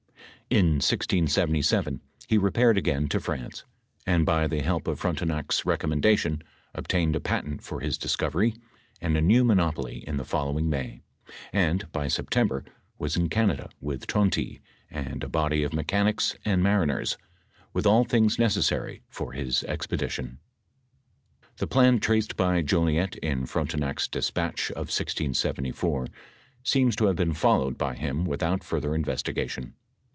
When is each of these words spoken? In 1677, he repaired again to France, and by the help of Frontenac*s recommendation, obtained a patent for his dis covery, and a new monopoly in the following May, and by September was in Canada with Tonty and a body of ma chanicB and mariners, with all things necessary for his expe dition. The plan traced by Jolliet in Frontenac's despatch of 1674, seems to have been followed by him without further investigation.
In 0.53 0.81
1677, 0.83 2.01
he 2.27 2.37
repaired 2.37 2.77
again 2.77 3.07
to 3.07 3.21
France, 3.21 3.63
and 4.05 4.25
by 4.25 4.47
the 4.47 4.61
help 4.61 4.85
of 4.85 4.99
Frontenac*s 4.99 5.65
recommendation, 5.65 6.43
obtained 6.75 7.15
a 7.15 7.21
patent 7.21 7.63
for 7.63 7.79
his 7.79 7.97
dis 7.97 8.17
covery, 8.17 8.57
and 8.99 9.15
a 9.15 9.21
new 9.21 9.45
monopoly 9.45 10.03
in 10.05 10.17
the 10.17 10.25
following 10.25 10.69
May, 10.69 10.99
and 11.53 11.89
by 11.93 12.09
September 12.09 12.65
was 12.99 13.15
in 13.15 13.29
Canada 13.29 13.69
with 13.79 14.05
Tonty 14.07 14.59
and 14.89 15.23
a 15.23 15.29
body 15.29 15.63
of 15.63 15.71
ma 15.71 15.83
chanicB 15.83 16.35
and 16.43 16.61
mariners, 16.61 17.17
with 17.71 17.87
all 17.87 18.03
things 18.03 18.37
necessary 18.37 19.03
for 19.07 19.31
his 19.31 19.63
expe 19.69 19.97
dition. 19.99 20.35
The 21.59 21.67
plan 21.67 22.01
traced 22.01 22.35
by 22.35 22.61
Jolliet 22.61 23.15
in 23.19 23.45
Frontenac's 23.45 24.09
despatch 24.09 24.69
of 24.71 24.87
1674, 24.91 26.07
seems 26.61 26.97
to 26.97 27.05
have 27.05 27.15
been 27.15 27.33
followed 27.33 27.77
by 27.77 27.95
him 27.95 28.25
without 28.25 28.65
further 28.65 28.93
investigation. 28.93 29.75